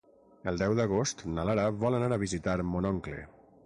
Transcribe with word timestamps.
El 0.51 0.57
deu 0.61 0.73
d'agost 0.79 1.23
na 1.35 1.47
Lara 1.51 1.69
vol 1.87 2.01
anar 2.01 2.11
a 2.19 2.23
visitar 2.29 2.61
mon 2.75 2.95
oncle. 2.97 3.25